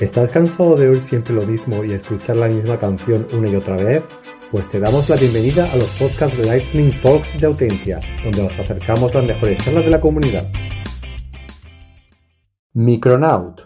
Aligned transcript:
¿Estás 0.00 0.30
cansado 0.30 0.74
de 0.74 0.88
oír 0.88 1.00
siempre 1.00 1.34
lo 1.34 1.42
mismo 1.42 1.84
y 1.84 1.92
escuchar 1.92 2.36
la 2.36 2.48
misma 2.48 2.78
canción 2.78 3.26
una 3.36 3.48
y 3.48 3.54
otra 3.54 3.76
vez? 3.76 4.02
Pues 4.50 4.68
te 4.68 4.80
damos 4.80 5.08
la 5.08 5.16
bienvenida 5.16 5.64
a 5.70 5.76
los 5.76 5.88
podcasts 5.98 6.36
de 6.36 6.46
Lightning 6.46 6.90
Talks 7.02 7.40
de 7.40 7.46
Autentia, 7.46 8.00
donde 8.24 8.42
nos 8.42 8.58
acercamos 8.58 9.14
las 9.14 9.24
mejores 9.24 9.58
charlas 9.58 9.84
de 9.84 9.90
la 9.90 10.00
comunidad. 10.00 10.44
Micronaut. 12.72 13.60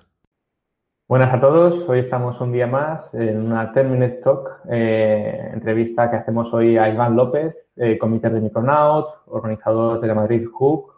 Buenas 1.08 1.32
a 1.32 1.40
todos, 1.40 1.88
hoy 1.88 2.00
estamos 2.00 2.38
un 2.40 2.52
día 2.52 2.66
más 2.66 3.02
en 3.14 3.40
una 3.40 3.72
10 3.72 3.86
Minute 3.86 4.20
Talk, 4.22 4.62
eh, 4.68 5.50
entrevista 5.54 6.10
que 6.10 6.16
hacemos 6.16 6.52
hoy 6.52 6.76
a 6.76 6.88
Iván 6.88 7.16
López, 7.16 7.54
eh, 7.76 7.96
comité 7.96 8.28
de 8.28 8.40
Micronaut, 8.40 9.06
organizador 9.26 10.00
de 10.00 10.08
la 10.08 10.14
Madrid 10.14 10.46
Hook, 10.52 10.92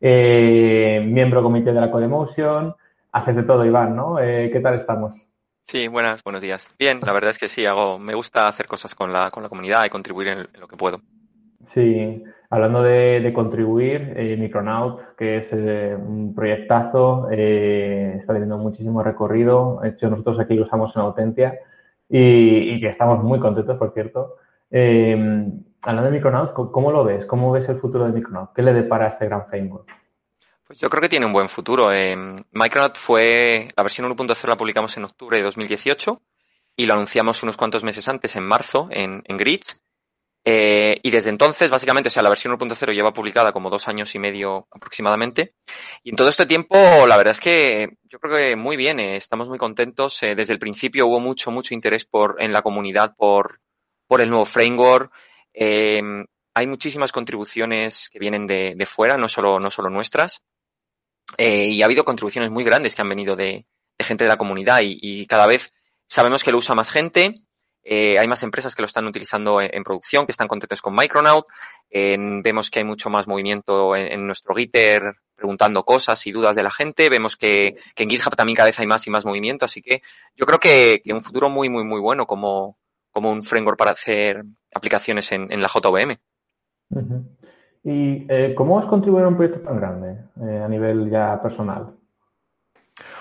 eh, 0.00 1.02
miembro 1.06 1.42
comité 1.42 1.72
de 1.72 1.80
la 1.80 1.90
Codemotion, 1.90 2.74
haces 3.12 3.36
de 3.36 3.42
todo, 3.42 3.64
Iván, 3.64 3.94
¿no? 3.94 4.18
Eh, 4.18 4.50
¿Qué 4.52 4.60
tal 4.60 4.74
estamos? 4.74 5.12
Sí, 5.64 5.88
buenas, 5.88 6.22
buenos 6.24 6.42
días. 6.42 6.74
Bien, 6.78 6.98
la 7.04 7.12
verdad 7.12 7.30
es 7.30 7.38
que 7.38 7.48
sí, 7.48 7.64
hago, 7.66 7.98
me 7.98 8.14
gusta 8.14 8.48
hacer 8.48 8.66
cosas 8.66 8.94
con 8.94 9.12
la, 9.12 9.30
con 9.30 9.42
la 9.42 9.48
comunidad 9.48 9.84
y 9.84 9.90
contribuir 9.90 10.28
en, 10.28 10.46
lo 10.60 10.66
que 10.66 10.76
puedo. 10.76 11.00
Sí, 11.72 12.22
hablando 12.50 12.82
de, 12.82 13.32
contribuir, 13.34 14.12
eh, 14.16 14.36
Micronaut, 14.36 15.16
que 15.16 15.38
es 15.38 15.46
eh, 15.52 15.96
un 15.96 16.34
proyectazo, 16.34 17.28
eh, 17.30 18.16
está 18.20 18.32
teniendo 18.32 18.58
muchísimo 18.58 19.02
recorrido. 19.02 19.80
De 19.82 19.90
hecho, 19.90 20.10
nosotros 20.10 20.40
aquí 20.40 20.54
lo 20.54 20.64
usamos 20.64 20.94
en 20.94 21.02
Autentia 21.02 21.58
y, 22.08 22.74
y 22.74 22.80
que 22.80 22.88
estamos 22.88 23.22
muy 23.22 23.38
contentos, 23.38 23.78
por 23.78 23.94
cierto. 23.94 24.36
hablando 24.70 26.10
de 26.10 26.16
Micronaut, 26.16 26.52
¿cómo 26.52 26.92
lo 26.92 27.04
ves? 27.04 27.24
¿Cómo 27.26 27.52
ves 27.52 27.68
el 27.68 27.80
futuro 27.80 28.04
de 28.04 28.12
Micronaut? 28.12 28.52
¿Qué 28.52 28.62
le 28.62 28.74
depara 28.74 29.06
a 29.06 29.08
este 29.08 29.26
gran 29.26 29.46
framework? 29.46 30.01
Pues 30.64 30.78
yo 30.78 30.88
creo 30.88 31.02
que 31.02 31.08
tiene 31.08 31.26
un 31.26 31.32
buen 31.32 31.48
futuro. 31.48 31.92
Eh, 31.92 32.16
Micronaut 32.52 32.96
fue, 32.96 33.68
la 33.76 33.82
versión 33.82 34.08
1.0 34.08 34.48
la 34.48 34.56
publicamos 34.56 34.96
en 34.96 35.04
octubre 35.04 35.36
de 35.36 35.42
2018 35.44 36.22
y 36.76 36.86
lo 36.86 36.94
anunciamos 36.94 37.42
unos 37.42 37.56
cuantos 37.56 37.84
meses 37.84 38.08
antes, 38.08 38.36
en 38.36 38.44
marzo, 38.44 38.88
en, 38.90 39.22
en. 39.26 39.36
Eh, 40.44 40.98
y 41.02 41.10
desde 41.10 41.30
entonces, 41.30 41.70
básicamente, 41.70 42.08
o 42.08 42.10
sea, 42.10 42.22
la 42.22 42.28
versión 42.28 42.52
1.0 42.58 42.92
lleva 42.92 43.12
publicada 43.12 43.52
como 43.52 43.70
dos 43.70 43.86
años 43.86 44.14
y 44.14 44.18
medio 44.18 44.66
aproximadamente. 44.70 45.54
Y 46.02 46.10
en 46.10 46.16
todo 46.16 46.28
este 46.28 46.46
tiempo, 46.46 46.76
la 47.06 47.16
verdad 47.16 47.32
es 47.32 47.40
que 47.40 47.98
yo 48.04 48.18
creo 48.18 48.36
que 48.36 48.56
muy 48.56 48.76
bien, 48.76 48.98
eh, 48.98 49.16
estamos 49.16 49.48
muy 49.48 49.58
contentos. 49.58 50.22
Eh, 50.22 50.34
desde 50.34 50.52
el 50.52 50.58
principio 50.58 51.06
hubo 51.06 51.20
mucho, 51.20 51.50
mucho 51.50 51.74
interés 51.74 52.04
por, 52.04 52.36
en 52.40 52.52
la 52.52 52.62
comunidad 52.62 53.14
por, 53.16 53.60
por 54.06 54.20
el 54.20 54.30
nuevo 54.30 54.44
framework. 54.44 55.12
Hay 56.54 56.66
muchísimas 56.66 57.12
contribuciones 57.12 58.10
que 58.10 58.18
vienen 58.18 58.46
de, 58.46 58.74
de 58.76 58.86
fuera, 58.86 59.16
no 59.16 59.28
solo, 59.28 59.58
no 59.58 59.70
solo 59.70 59.88
nuestras. 59.88 60.42
Eh, 61.38 61.68
y 61.68 61.82
ha 61.82 61.86
habido 61.86 62.04
contribuciones 62.04 62.50
muy 62.50 62.64
grandes 62.64 62.94
que 62.94 63.02
han 63.02 63.08
venido 63.08 63.36
de, 63.36 63.66
gente 63.98 64.24
de 64.24 64.28
la 64.28 64.36
comunidad 64.36 64.80
y, 64.82 65.26
cada 65.26 65.46
vez 65.46 65.72
sabemos 66.06 66.44
que 66.44 66.52
lo 66.52 66.58
usa 66.58 66.74
más 66.74 66.90
gente. 66.90 67.34
Eh, 67.84 68.18
hay 68.18 68.28
más 68.28 68.42
empresas 68.42 68.74
que 68.74 68.82
lo 68.82 68.86
están 68.86 69.06
utilizando 69.06 69.60
en, 69.60 69.82
producción, 69.84 70.26
que 70.26 70.32
están 70.32 70.48
contentos 70.48 70.82
con 70.82 70.94
Micronaut. 70.94 71.46
Vemos 71.90 72.70
que 72.70 72.80
hay 72.80 72.84
mucho 72.84 73.10
más 73.10 73.26
movimiento 73.26 73.96
en, 73.96 74.26
nuestro 74.26 74.54
Gitter 74.54 75.14
preguntando 75.34 75.84
cosas 75.84 76.24
y 76.26 76.32
dudas 76.32 76.54
de 76.54 76.62
la 76.62 76.70
gente. 76.70 77.08
Vemos 77.08 77.36
que, 77.36 77.76
en 77.96 78.10
GitHub 78.10 78.36
también 78.36 78.56
cada 78.56 78.66
vez 78.66 78.78
hay 78.78 78.86
más 78.86 79.06
y 79.06 79.10
más 79.10 79.24
movimiento. 79.24 79.64
Así 79.64 79.82
que 79.82 80.02
yo 80.36 80.46
creo 80.46 80.60
que, 80.60 81.02
un 81.06 81.22
futuro 81.22 81.48
muy, 81.48 81.68
muy, 81.68 81.84
muy 81.84 82.00
bueno 82.00 82.26
como, 82.26 82.78
como 83.10 83.30
un 83.30 83.42
framework 83.42 83.78
para 83.78 83.92
hacer 83.92 84.44
aplicaciones 84.74 85.32
en, 85.32 85.60
la 85.60 85.68
JVM. 85.68 86.18
Uh. 86.90 87.41
¿Y 87.84 88.26
eh, 88.28 88.54
cómo 88.56 88.78
has 88.78 88.86
contribuido 88.86 89.26
a 89.26 89.30
un 89.30 89.36
proyecto 89.36 89.60
tan 89.60 89.76
grande 89.76 90.16
eh, 90.40 90.62
a 90.64 90.68
nivel 90.68 91.10
ya 91.10 91.40
personal? 91.42 91.96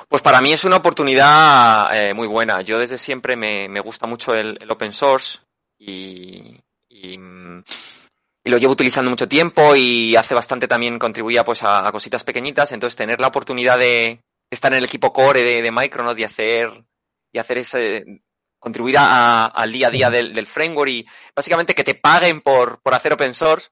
Pues 0.07 0.21
para 0.21 0.41
mí 0.41 0.53
es 0.53 0.65
una 0.65 0.77
oportunidad 0.77 1.89
eh, 1.97 2.13
muy 2.13 2.27
buena. 2.27 2.61
Yo 2.61 2.77
desde 2.77 2.97
siempre 2.97 3.35
me, 3.35 3.67
me 3.69 3.79
gusta 3.79 4.05
mucho 4.05 4.35
el, 4.35 4.57
el, 4.61 4.69
open 4.69 4.91
source 4.91 5.39
y, 5.79 6.59
y, 6.89 7.17
y, 7.17 8.49
lo 8.49 8.57
llevo 8.57 8.73
utilizando 8.73 9.09
mucho 9.09 9.27
tiempo 9.27 9.75
y 9.75 10.15
hace 10.15 10.35
bastante 10.35 10.67
también 10.67 10.99
contribuía 10.99 11.43
pues 11.43 11.63
a, 11.63 11.87
a 11.87 11.91
cositas 11.91 12.23
pequeñitas. 12.23 12.71
Entonces 12.71 12.97
tener 12.97 13.19
la 13.19 13.29
oportunidad 13.29 13.79
de 13.79 14.21
estar 14.51 14.71
en 14.73 14.79
el 14.79 14.85
equipo 14.85 15.11
core 15.11 15.41
de, 15.41 15.61
de 15.61 15.71
Micronaut 15.71 16.19
y 16.19 16.25
hacer, 16.25 16.83
y 17.31 17.39
hacer 17.39 17.57
ese, 17.59 18.21
contribuir 18.59 18.97
a, 18.97 19.05
a, 19.05 19.45
al 19.45 19.71
día 19.71 19.87
a 19.87 19.91
día 19.91 20.09
del, 20.11 20.33
del, 20.33 20.45
framework 20.45 20.91
y 20.91 21.07
básicamente 21.35 21.73
que 21.73 21.83
te 21.83 21.95
paguen 21.95 22.41
por, 22.41 22.81
por 22.81 22.93
hacer 22.93 23.13
open 23.13 23.33
source 23.33 23.69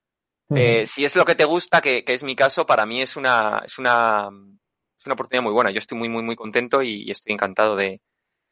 eh, 0.56 0.86
si 0.86 1.06
es 1.06 1.16
lo 1.16 1.26
que 1.26 1.36
te 1.36 1.46
gusta, 1.46 1.82
que, 1.82 2.04
que, 2.04 2.14
es 2.14 2.24
mi 2.24 2.36
caso, 2.36 2.66
para 2.66 2.86
mí 2.86 3.02
es 3.02 3.16
una, 3.16 3.62
es 3.66 3.78
una, 3.78 4.30
es 5.00 5.06
una 5.06 5.14
oportunidad 5.14 5.44
muy 5.44 5.54
buena. 5.54 5.72
Yo 5.72 5.78
estoy 5.78 5.98
muy, 5.98 6.10
muy, 6.10 6.24
muy 6.24 6.36
contento 6.36 6.82
y, 6.82 7.04
y 7.04 7.12
estoy 7.12 7.34
encantado 7.34 7.76
de, 7.76 8.02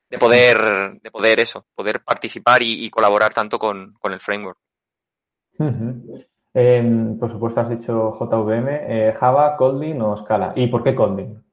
de 0.10 0.18
poder, 0.18 1.00
de 1.02 1.12
poder 1.12 1.40
eso, 1.40 1.66
poder 1.76 2.04
participar 2.04 2.62
y, 2.62 2.86
y 2.86 2.90
colaborar 2.90 3.34
tanto 3.34 3.60
con, 3.60 3.94
con, 4.00 4.14
el 4.14 4.20
framework. 4.20 4.58
Uh 5.60 5.66
-huh. 5.66 6.26
eh, 6.54 7.16
por 7.20 7.32
supuesto 7.32 7.62
has 7.62 7.70
dicho 7.70 8.18
JVM, 8.20 8.68
eh, 8.70 9.16
Java, 9.20 9.58
Kotlin 9.58 10.02
o 10.02 10.24
Scala. 10.24 10.54
¿Y 10.56 10.68
por 10.68 10.84
qué 10.84 10.96
Kotlin? 10.96 11.44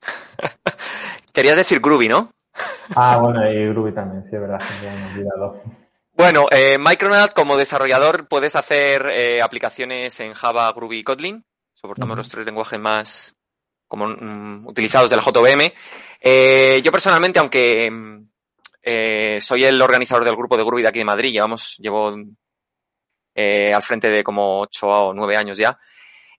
Querías 1.32 1.56
decir 1.56 1.80
Groovy, 1.80 2.08
¿no? 2.08 2.30
ah, 2.94 3.18
bueno, 3.18 3.50
y 3.50 3.68
Groovy 3.68 3.92
también, 3.92 4.22
sí, 4.24 4.30
es 4.32 4.40
verdad, 4.40 4.60
me 4.82 4.88
he 4.88 5.12
olvidado. 5.12 5.60
Bueno, 6.16 6.46
eh, 6.52 6.78
Micronaut 6.78 7.32
como 7.32 7.56
desarrollador 7.56 8.28
puedes 8.28 8.54
hacer 8.54 9.04
eh, 9.10 9.42
aplicaciones 9.42 10.20
en 10.20 10.32
Java, 10.32 10.72
Groovy 10.72 10.98
y 10.98 11.04
Kotlin. 11.04 11.44
Soportamos 11.74 12.12
uh 12.12 12.14
-huh. 12.14 12.18
los 12.18 12.28
tres 12.28 12.46
lenguajes 12.46 12.78
más 12.78 13.36
como, 13.88 14.06
mm, 14.06 14.66
utilizados 14.68 15.10
de 15.10 15.16
la 15.16 15.22
JVM. 15.22 15.74
Eh, 16.20 16.80
yo 16.84 16.92
personalmente, 16.92 17.40
aunque 17.40 17.90
eh, 18.82 19.38
soy 19.40 19.64
el 19.64 19.82
organizador 19.82 20.24
del 20.24 20.36
grupo 20.36 20.56
de 20.56 20.62
Groovy 20.62 20.82
de 20.82 20.88
aquí 20.88 21.00
de 21.00 21.04
Madrid, 21.04 21.32
llevamos, 21.32 21.76
llevo 21.78 22.14
eh, 23.34 23.74
al 23.74 23.82
frente 23.82 24.08
de 24.08 24.22
como 24.22 24.60
ocho 24.60 24.86
o 24.86 25.12
nueve 25.12 25.36
años 25.36 25.58
ya. 25.58 25.76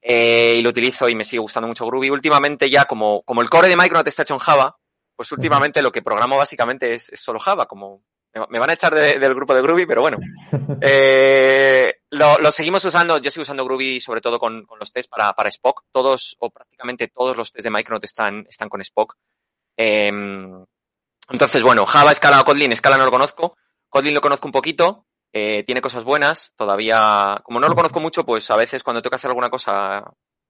y 0.02 0.62
lo 0.62 0.69
utilizo 0.69 1.09
y 1.09 1.16
me 1.16 1.25
sigue 1.25 1.41
gustando 1.41 1.68
mucho 1.68 1.85
Groovy. 1.85 2.09
Últimamente 2.09 2.69
ya 2.69 2.85
como, 2.85 3.24
como 3.24 3.41
el 3.41 3.50
core 3.50 3.68
de 3.68 3.75
Micronaut 3.75 4.08
está 4.08 4.24
hecho 4.24 4.35
en 4.35 4.40
Java, 4.40 4.78
pues 5.18 5.30
últimamente 5.34 5.80
uh 5.80 5.81
-huh. 5.81 5.85
lo 5.85 5.91
que 5.91 6.02
programo 6.02 6.38
básicamente 6.38 6.94
es, 6.94 7.09
es 7.09 7.19
solo 7.19 7.40
Java, 7.40 7.66
como 7.66 8.03
me 8.50 8.59
van 8.59 8.69
a 8.69 8.73
echar 8.73 8.94
de, 8.94 9.19
del 9.19 9.34
grupo 9.34 9.53
de 9.53 9.62
Groovy, 9.62 9.85
pero 9.85 10.01
bueno. 10.01 10.18
Eh, 10.81 12.00
lo, 12.09 12.38
lo, 12.40 12.51
seguimos 12.51 12.84
usando, 12.84 13.18
yo 13.18 13.31
sigo 13.31 13.44
usando 13.44 13.63
Groovy 13.63 14.01
sobre 14.01 14.19
todo 14.19 14.40
con, 14.40 14.66
con 14.66 14.78
los 14.78 14.91
tests 14.91 15.09
para, 15.09 15.34
para, 15.34 15.50
Spock. 15.50 15.84
Todos 15.91 16.35
o 16.40 16.50
prácticamente 16.50 17.07
todos 17.07 17.38
los 17.38 17.51
tests 17.51 17.63
de 17.63 17.69
Micronaut 17.69 18.03
están, 18.03 18.46
están 18.50 18.68
con 18.68 18.81
Spock. 18.81 19.16
Eh, 19.78 20.12
entonces, 21.29 21.62
bueno, 21.62 21.85
Java, 21.85 22.13
Scala 22.13 22.41
o 22.41 22.46
Kotlin. 22.46 22.75
Scala 22.75 22.97
no 22.97 23.06
lo 23.06 23.12
conozco. 23.12 23.57
Kotlin 23.90 24.13
lo 24.13 24.22
conozco 24.22 24.47
un 24.47 24.52
poquito. 24.52 25.06
Eh, 25.31 25.63
tiene 25.63 25.81
cosas 25.81 26.03
buenas. 26.03 26.53
Todavía, 26.56 27.41
como 27.44 27.59
no 27.59 27.67
lo 27.67 27.75
conozco 27.75 28.00
mucho, 28.00 28.25
pues 28.25 28.50
a 28.52 28.56
veces 28.56 28.84
cuando 28.84 29.02
tengo 29.02 29.12
que 29.12 29.16
hacer 29.17 29.29
alguna 29.29 29.50
cosa 29.50 30.03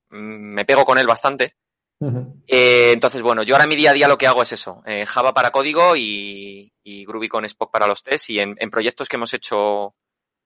mm, 0.10 0.54
me 0.54 0.66
pego 0.66 0.86
con 0.86 0.98
él 0.98 1.08
bastante. 1.08 1.56
Uh 2.00 2.10
-huh. 2.10 2.44
eh, 2.48 2.92
entonces, 2.92 3.22
bueno, 3.22 3.44
yo 3.44 3.56
ahora 3.56 3.68
mi 3.68 3.76
día 3.76 3.92
a 3.92 3.94
día 3.94 4.08
lo 4.08 4.18
que 4.18 4.28
hago 4.28 4.44
es 4.44 4.52
eso, 4.52 4.84
eh, 4.86 5.06
Java 5.06 5.34
para 5.34 5.52
código 5.52 5.96
y, 5.96 6.74
y, 6.86 7.06
Groovy 7.06 7.28
con 7.28 7.44
Spock 7.46 7.72
para 7.72 7.88
los 7.88 8.04
tests 8.04 8.30
y 8.30 8.40
en, 8.40 8.56
en 8.60 8.70
proyectos 8.70 9.10
que 9.10 9.18
hemos 9.18 9.34
hecho 9.34 9.96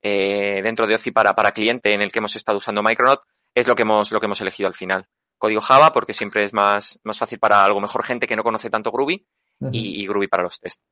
eh, 0.01 0.61
dentro 0.63 0.87
de 0.87 0.95
OCI 0.95 1.11
para, 1.11 1.35
para 1.35 1.51
cliente 1.51 1.93
en 1.93 2.01
el 2.01 2.11
que 2.11 2.19
hemos 2.19 2.35
estado 2.35 2.57
usando 2.57 2.81
Micronaut 2.81 3.21
es 3.53 3.67
lo 3.67 3.75
que 3.75 3.81
hemos, 3.83 4.11
lo 4.11 4.19
que 4.19 4.25
hemos 4.25 4.41
elegido 4.41 4.67
al 4.67 4.73
final. 4.73 5.05
Código 5.37 5.61
Java 5.61 5.91
porque 5.91 6.13
siempre 6.13 6.43
es 6.43 6.53
más, 6.53 6.99
más 7.03 7.19
fácil 7.19 7.39
para 7.39 7.63
algo 7.63 7.81
mejor 7.81 8.03
gente 8.03 8.27
que 8.27 8.35
no 8.35 8.43
conoce 8.43 8.69
tanto 8.69 8.91
Groovy 8.91 9.25
uh 9.59 9.67
-huh. 9.67 9.69
y, 9.73 10.01
y, 10.01 10.07
Groovy 10.07 10.27
para 10.27 10.43
los 10.43 10.59
tests. 10.59 10.83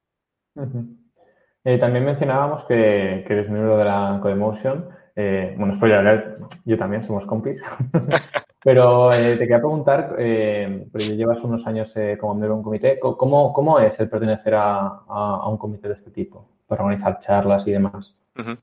Uh 0.55 0.63
-huh. 0.63 1.79
también 1.79 2.05
mencionábamos 2.05 2.65
que, 2.67 3.23
que, 3.25 3.33
eres 3.33 3.49
miembro 3.49 3.77
de 3.77 3.85
la 3.85 4.19
Codemotion. 4.21 4.89
Eh, 5.15 5.55
bueno, 5.57 5.75
spoiler 5.77 6.37
yo 6.65 6.77
también 6.77 7.05
somos 7.05 7.25
compis. 7.25 7.61
Pero 8.67 9.13
eh, 9.13 9.37
te 9.37 9.45
quería 9.45 9.59
preguntar, 9.59 10.17
eh, 10.19 10.85
porque 10.91 11.15
llevas 11.15 11.41
unos 11.41 11.65
años 11.65 11.89
eh, 11.95 12.17
como 12.19 12.33
miembro 12.33 12.49
de 12.49 12.57
un 12.57 12.63
comité, 12.63 12.99
¿cómo, 12.99 13.53
¿cómo 13.53 13.79
es 13.79 13.97
el 13.97 14.09
pertenecer 14.09 14.55
a, 14.55 14.79
a, 14.79 15.39
a, 15.41 15.47
un 15.47 15.57
comité 15.57 15.87
de 15.87 15.93
este 15.93 16.11
tipo 16.11 16.45
para 16.67 16.83
organizar 16.83 17.17
charlas 17.25 17.65
y 17.65 17.71
demás? 17.71 18.13
Uh 18.35 18.41
-huh. 18.41 18.57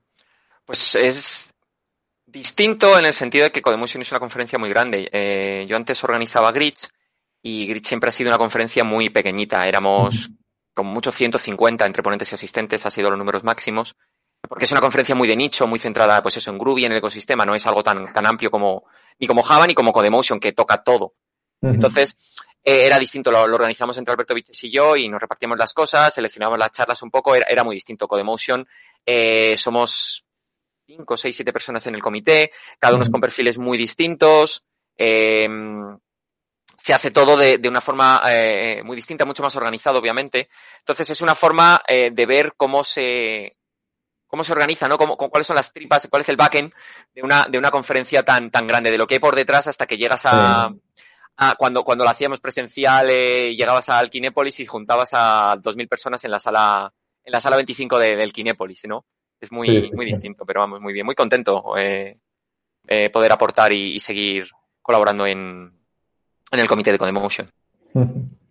Pues 0.63 0.93
es 0.93 1.55
distinto 2.27 2.99
en 2.99 3.05
el 3.05 3.13
sentido 3.13 3.45
de 3.45 3.51
que 3.51 3.63
Codemotion 3.63 4.03
es 4.03 4.11
una 4.11 4.19
conferencia 4.19 4.59
muy 4.59 4.69
grande. 4.69 5.09
Eh, 5.11 5.65
yo 5.67 5.75
antes 5.75 6.03
organizaba 6.03 6.51
Gritch 6.51 6.87
y 7.41 7.65
Gritch 7.65 7.87
siempre 7.87 8.09
ha 8.09 8.11
sido 8.11 8.29
una 8.29 8.37
conferencia 8.37 8.83
muy 8.83 9.09
pequeñita. 9.09 9.67
Éramos 9.67 10.27
uh 10.27 10.31
-huh. 10.31 10.37
como 10.75 10.91
mucho 10.91 11.11
150 11.11 11.83
entre 11.83 12.03
ponentes 12.03 12.31
y 12.31 12.35
asistentes, 12.35 12.85
ha 12.85 12.91
sido 12.91 13.09
los 13.09 13.17
números 13.17 13.43
máximos 13.43 13.95
porque 14.47 14.65
es 14.65 14.71
una 14.71 14.81
conferencia 14.81 15.15
muy 15.15 15.27
de 15.27 15.35
nicho, 15.35 15.67
muy 15.67 15.79
centrada, 15.79 16.21
pues 16.21 16.37
eso, 16.37 16.51
en 16.51 16.57
Groovy, 16.57 16.85
en 16.85 16.91
el 16.91 16.97
ecosistema, 16.97 17.45
no 17.45 17.55
es 17.55 17.65
algo 17.65 17.83
tan, 17.83 18.11
tan 18.13 18.25
amplio 18.25 18.51
como, 18.51 18.85
ni 19.19 19.27
como 19.27 19.41
Java 19.41 19.67
ni 19.67 19.73
como 19.73 19.91
Codemotion, 19.91 20.39
que 20.39 20.53
toca 20.53 20.83
todo. 20.83 21.13
Uh 21.61 21.67
-huh. 21.69 21.73
Entonces, 21.73 22.15
eh, 22.63 22.85
era 22.85 22.99
distinto, 22.99 23.31
lo, 23.31 23.47
lo, 23.47 23.55
organizamos 23.55 23.97
entre 23.97 24.11
Alberto 24.11 24.33
Viches 24.33 24.63
y 24.63 24.71
yo, 24.71 24.95
y 24.95 25.07
nos 25.09 25.21
repartíamos 25.21 25.57
las 25.57 25.73
cosas, 25.73 26.13
seleccionábamos 26.13 26.59
las 26.59 26.71
charlas 26.71 27.01
un 27.03 27.11
poco, 27.11 27.35
era, 27.35 27.45
era 27.49 27.63
muy 27.63 27.75
distinto. 27.75 28.07
Codemotion, 28.07 28.67
eh, 29.05 29.55
somos 29.57 30.25
cinco, 30.85 31.17
seis, 31.17 31.35
siete 31.35 31.53
personas 31.53 31.85
en 31.87 31.95
el 31.95 32.01
comité, 32.01 32.51
cada 32.79 32.95
uno 32.95 33.03
uh 33.03 33.07
-huh. 33.07 33.11
con 33.11 33.21
perfiles 33.21 33.57
muy 33.57 33.77
distintos, 33.77 34.63
eh, 34.97 35.47
se 36.85 36.93
hace 36.93 37.09
todo 37.09 37.35
de, 37.35 37.57
de 37.57 37.67
una 37.67 37.81
forma 37.81 38.21
eh, 38.27 38.83
muy 38.83 38.95
distinta, 38.95 39.25
mucho 39.25 39.41
más 39.41 39.55
organizado, 39.55 39.97
obviamente. 39.97 40.49
Entonces 40.79 41.09
es 41.09 41.21
una 41.21 41.33
forma 41.33 41.81
eh, 41.87 42.11
de 42.13 42.25
ver 42.27 42.53
cómo 42.55 42.83
se 42.83 43.57
cómo 44.35 44.43
se 44.43 44.51
organiza, 44.51 44.89
¿no? 44.89 44.97
Cómo, 44.97 45.15
cuáles 45.15 45.47
son 45.47 45.55
las 45.55 45.71
tripas, 45.71 46.07
cuál 46.09 46.19
es 46.19 46.27
el 46.27 46.35
backend 46.35 46.73
de 47.13 47.23
una, 47.23 47.45
de 47.49 47.57
una 47.57 47.71
conferencia 47.71 48.21
tan, 48.23 48.51
tan 48.51 48.67
grande, 48.67 48.91
de 48.91 48.97
lo 48.97 49.07
que 49.07 49.13
hay 49.13 49.19
por 49.21 49.33
detrás 49.33 49.67
hasta 49.67 49.87
que 49.87 49.95
llegas 49.95 50.25
a, 50.25 50.73
a 51.37 51.55
cuando, 51.55 51.85
cuando 51.85 52.03
lo 52.03 52.09
hacíamos 52.09 52.41
presencial, 52.41 53.07
eh, 53.09 53.55
llegabas 53.55 53.87
al 53.87 54.09
Kinépolis 54.09 54.59
y 54.59 54.65
juntabas 54.65 55.11
a 55.13 55.55
2.000 55.55 55.87
personas 55.87 56.21
en 56.25 56.31
la 56.31 56.39
sala, 56.39 56.93
en 57.23 57.31
la 57.31 57.39
sala 57.39 57.55
25 57.55 57.97
de, 57.97 58.17
del 58.17 58.33
Kinépolis, 58.33 58.81
¿no? 58.89 59.05
Es 59.39 59.53
muy, 59.53 59.67
sí, 59.67 59.89
muy 59.93 60.05
sí. 60.05 60.11
distinto, 60.11 60.45
pero 60.45 60.59
vamos, 60.59 60.81
muy 60.81 60.91
bien, 60.91 61.05
muy 61.05 61.15
contento 61.15 61.77
eh, 61.77 62.17
eh, 62.89 63.09
poder 63.09 63.31
aportar 63.31 63.71
y, 63.71 63.95
y 63.95 64.01
seguir 64.01 64.49
colaborando 64.81 65.25
en, 65.25 65.79
en 66.51 66.59
el 66.59 66.67
comité 66.67 66.91
de 66.91 66.97
Codemotion. 66.97 67.49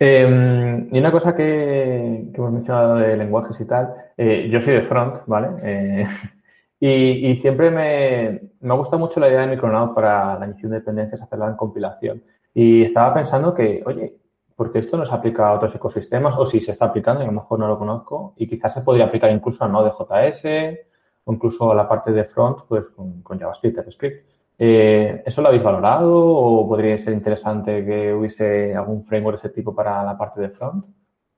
Eh, 0.00 0.88
y 0.92 0.98
una 0.98 1.10
cosa 1.10 1.34
que, 1.34 2.30
hemos 2.32 2.52
mencionado 2.52 2.96
de 2.96 3.16
lenguajes 3.16 3.60
y 3.60 3.64
tal, 3.64 3.94
eh, 4.16 4.48
yo 4.50 4.60
soy 4.60 4.74
de 4.74 4.82
front, 4.82 5.22
¿vale? 5.26 5.48
Eh, 5.62 6.06
y, 6.80 7.36
siempre 7.36 7.70
me, 7.70 8.40
me 8.60 8.74
ha 8.74 8.96
mucho 8.96 9.18
la 9.20 9.28
idea 9.28 9.40
de 9.40 9.48
Micronaut 9.48 9.94
para 9.94 10.38
la 10.38 10.46
inyección 10.46 10.70
de 10.72 10.78
dependencias, 10.78 11.20
hacerla 11.20 11.48
en 11.48 11.56
compilación. 11.56 12.22
Y 12.54 12.84
estaba 12.84 13.14
pensando 13.14 13.54
que, 13.54 13.82
oye, 13.86 14.14
¿por 14.56 14.72
qué 14.72 14.80
esto 14.80 14.96
no 14.96 15.06
se 15.06 15.14
aplica 15.14 15.48
a 15.48 15.54
otros 15.54 15.74
ecosistemas? 15.74 16.34
O 16.38 16.48
si 16.48 16.60
se 16.60 16.72
está 16.72 16.86
aplicando, 16.86 17.22
y 17.22 17.24
a 17.24 17.28
lo 17.28 17.32
mejor 17.32 17.58
no 17.58 17.68
lo 17.68 17.78
conozco, 17.78 18.34
y 18.36 18.48
quizás 18.48 18.74
se 18.74 18.82
podría 18.82 19.06
aplicar 19.06 19.30
incluso 19.32 19.64
a 19.64 19.68
Node.js 19.68 20.78
o 21.24 21.32
incluso 21.32 21.70
a 21.72 21.74
la 21.74 21.88
parte 21.88 22.12
de 22.12 22.24
front, 22.24 22.58
pues 22.68 22.84
con, 22.96 23.22
con 23.22 23.38
JavaScript, 23.38 23.76
TypeScript. 23.76 24.37
Eh, 24.58 25.22
¿Eso 25.24 25.40
lo 25.40 25.48
habéis 25.48 25.62
valorado 25.62 26.12
o 26.16 26.68
podría 26.68 26.98
ser 27.04 27.12
interesante 27.12 27.84
que 27.84 28.12
hubiese 28.12 28.74
algún 28.74 29.06
framework 29.06 29.40
de 29.40 29.48
ese 29.48 29.54
tipo 29.54 29.74
para 29.74 30.02
la 30.02 30.18
parte 30.18 30.40
de 30.40 30.50
front? 30.50 30.84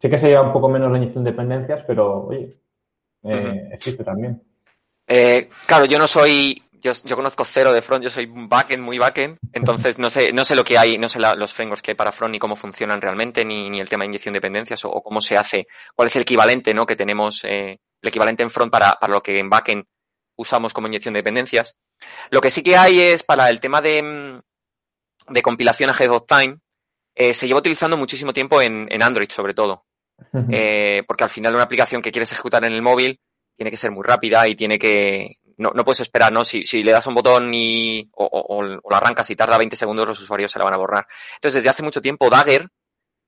Sé 0.01 0.09
que 0.09 0.19
sería 0.19 0.41
un 0.41 0.53
poco 0.53 0.69
menos 0.69 0.91
la 0.91 0.97
inyección 0.97 1.25
de 1.25 1.33
dependencias, 1.33 1.85
pero 1.87 2.27
oye, 2.29 2.57
eh, 3.25 3.69
existe 3.73 4.03
también. 4.03 4.43
Eh, 5.07 5.51
claro, 5.67 5.85
yo 5.85 5.99
no 5.99 6.07
soy, 6.07 6.63
yo, 6.81 6.93
yo 7.05 7.17
conozco 7.17 7.45
cero 7.45 7.73
de 7.75 7.83
front, 7.83 8.03
yo 8.05 8.09
soy 8.09 8.25
un 8.25 8.49
backend, 8.49 8.83
muy 8.83 8.97
backend, 8.97 9.37
entonces 9.53 9.99
no 9.99 10.09
sé, 10.09 10.33
no 10.33 10.45
sé 10.47 10.55
lo 10.55 10.65
que 10.65 10.79
hay, 10.79 10.97
no 10.97 11.09
sé 11.11 11.19
la- 11.21 11.35
los 11.35 11.53
frameworks 11.53 11.83
que 11.83 11.91
hay 11.91 11.97
para 11.97 12.13
front 12.13 12.33
ni 12.33 12.39
cómo 12.39 12.57
funcionan 12.57 13.03
realmente, 13.03 13.45
ni, 13.45 13.69
ni 13.69 13.81
el 13.81 13.89
tema 13.91 14.05
de 14.05 14.09
inyección 14.09 14.33
de 14.33 14.39
dependencias 14.39 14.83
o, 14.87 14.91
o 14.91 15.03
cómo 15.03 15.21
se 15.21 15.37
hace, 15.37 15.67
cuál 15.95 16.07
es 16.07 16.17
el 16.17 16.23
equivalente, 16.23 16.73
¿no? 16.73 16.87
Que 16.87 16.97
tenemos, 16.97 17.45
eh, 17.45 17.79
el 18.03 18.09
equivalente 18.09 18.43
en 18.43 18.49
front 18.51 18.73
para, 18.73 18.95
para 18.99 19.13
lo 19.13 19.21
que 19.23 19.39
en 19.39 19.51
backend 19.51 19.85
usamos 20.41 20.73
como 20.73 20.87
inyección 20.87 21.15
de 21.15 21.19
dependencias. 21.19 21.77
Lo 22.31 22.41
que 22.41 22.51
sí 22.51 22.63
que 22.63 22.77
hay 22.77 23.01
es 23.01 23.23
para 23.23 23.51
el 23.51 23.61
tema 23.61 23.81
de, 23.81 24.03
mm, 24.03 25.33
de 25.33 25.43
compilación 25.43 25.91
ahead 25.91 26.11
of 26.11 26.25
time, 26.27 26.59
eh, 27.15 27.35
se 27.35 27.47
lleva 27.47 27.61
utilizando 27.61 27.97
muchísimo 27.97 28.33
tiempo 28.33 28.63
en, 28.63 28.89
en 28.91 29.03
Android 29.03 29.31
sobre 29.31 29.55
todo. 29.55 29.85
Eh, 30.53 31.03
porque 31.07 31.25
al 31.25 31.31
final 31.31 31.55
una 31.55 31.65
aplicación 31.65 32.03
que 32.03 32.13
quieres 32.13 32.31
ejecutar 32.33 32.63
en 32.65 32.75
el 32.75 32.83
móvil 32.83 33.19
tiene 33.57 33.71
que 33.71 33.79
ser 33.79 33.91
muy 33.91 34.05
rápida 34.05 34.47
y 34.49 34.55
tiene 34.55 34.79
que... 34.79 35.39
No, 35.57 35.73
no 35.75 35.85
puedes 35.85 36.01
esperar, 36.01 36.33
¿no? 36.33 36.45
Si, 36.45 36.65
si 36.65 36.83
le 36.83 36.93
das 36.93 37.07
un 37.07 37.15
botón 37.15 37.53
y, 37.53 38.09
o, 38.13 38.25
o, 38.25 38.59
o 38.59 38.63
lo 38.63 38.97
arrancas 38.97 39.29
y 39.31 39.37
tarda 39.37 39.59
20 39.59 39.77
segundos, 39.77 40.09
los 40.09 40.21
usuarios 40.21 40.51
se 40.51 40.59
la 40.59 40.65
van 40.65 40.75
a 40.75 40.79
borrar. 40.79 41.07
Entonces, 41.35 41.57
desde 41.57 41.69
hace 41.69 41.83
mucho 41.83 42.01
tiempo, 42.01 42.31
Dagger 42.31 42.67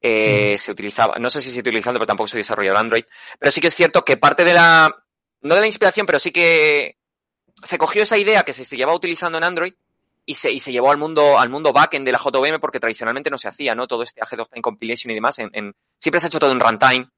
eh, 0.02 0.56
se 0.58 0.72
utilizaba, 0.72 1.16
no 1.18 1.30
sé 1.30 1.40
si 1.40 1.48
se 1.48 1.52
sigue 1.52 1.68
utilizando, 1.68 1.98
pero 2.00 2.08
tampoco 2.08 2.26
soy 2.26 2.38
desarrollador 2.38 2.78
Android, 2.78 3.04
pero 3.38 3.52
sí 3.52 3.60
que 3.60 3.68
es 3.68 3.74
cierto 3.74 4.04
que 4.04 4.16
parte 4.16 4.44
de 4.44 4.52
la, 4.52 4.92
no 5.42 5.54
de 5.54 5.60
la 5.60 5.66
inspiración, 5.66 6.06
pero 6.06 6.18
sí 6.18 6.32
que 6.32 6.96
se 7.62 7.78
cogió 7.78 8.02
esa 8.02 8.18
idea 8.18 8.42
que 8.42 8.52
se, 8.52 8.64
se 8.64 8.76
llevaba 8.76 8.96
utilizando 8.96 9.38
en 9.38 9.44
Android 9.44 9.74
y 10.24 10.34
se, 10.34 10.50
y 10.52 10.60
se 10.60 10.72
llevó 10.72 10.90
al 10.90 10.98
mundo, 10.98 11.38
al 11.38 11.50
mundo 11.50 11.72
backend 11.72 12.04
de 12.06 12.12
la 12.12 12.18
JVM 12.18 12.60
porque 12.60 12.78
tradicionalmente 12.80 13.30
no 13.30 13.38
se 13.38 13.48
hacía, 13.48 13.74
¿no? 13.74 13.86
Todo 13.88 14.02
este 14.02 14.20
ahead 14.22 14.40
of 14.40 14.48
time 14.48 14.62
compilation 14.62 15.10
y 15.10 15.14
demás, 15.14 15.38
en, 15.38 15.50
en- 15.52 15.74
siempre 15.98 16.20
se 16.20 16.26
ha 16.26 16.28
hecho 16.28 16.38
todo 16.40 16.52
en 16.52 16.60
runtime 16.60 17.08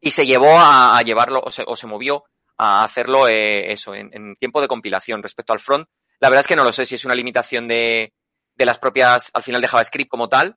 y 0.00 0.10
se 0.12 0.24
llevó 0.26 0.56
a, 0.56 0.96
a 0.98 1.02
llevarlo 1.02 1.40
o 1.44 1.50
se, 1.50 1.64
o 1.66 1.74
se 1.74 1.86
movió 1.86 2.24
a 2.58 2.84
hacerlo 2.84 3.26
eh, 3.28 3.72
eso 3.72 3.94
en, 3.94 4.10
en 4.12 4.34
tiempo 4.36 4.60
de 4.60 4.68
compilación 4.68 5.22
respecto 5.22 5.52
al 5.52 5.58
front. 5.60 5.88
La 6.20 6.28
verdad 6.30 6.40
es 6.40 6.46
que 6.46 6.56
no 6.56 6.64
lo 6.64 6.72
sé 6.72 6.86
si 6.86 6.94
es 6.94 7.04
una 7.04 7.14
limitación 7.14 7.66
de, 7.68 8.12
de 8.54 8.64
las 8.66 8.78
propias, 8.78 9.30
al 9.34 9.42
final 9.42 9.60
de 9.60 9.68
JavaScript 9.68 10.08
como 10.10 10.28
tal, 10.28 10.56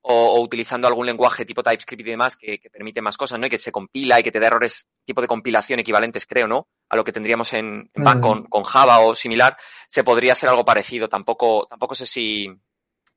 o, 0.00 0.14
o 0.34 0.40
utilizando 0.40 0.86
algún 0.86 1.06
lenguaje 1.06 1.44
tipo 1.44 1.62
TypeScript 1.62 2.00
y 2.06 2.10
demás 2.10 2.36
que, 2.36 2.58
que 2.58 2.70
permite 2.70 3.02
más 3.02 3.16
cosas, 3.16 3.38
¿no? 3.40 3.46
Y 3.46 3.50
que 3.50 3.58
se 3.58 3.72
compila 3.72 4.20
y 4.20 4.22
que 4.22 4.30
te 4.30 4.38
da 4.40 4.46
errores 4.46 4.86
tipo 5.04 5.20
de 5.20 5.26
compilación 5.28 5.80
equivalentes, 5.80 6.24
creo, 6.26 6.46
¿no? 6.46 6.68
A 6.88 6.96
lo 6.96 7.04
que 7.04 7.12
tendríamos 7.12 7.52
en, 7.54 7.90
en 7.92 8.04
back 8.04 8.20
con, 8.20 8.44
con 8.44 8.62
Java 8.62 9.00
o 9.00 9.14
similar, 9.14 9.56
se 9.88 10.04
podría 10.04 10.32
hacer 10.32 10.48
algo 10.48 10.64
parecido. 10.64 11.08
Tampoco, 11.08 11.66
tampoco 11.68 11.94
sé 11.94 12.06
si, 12.06 12.48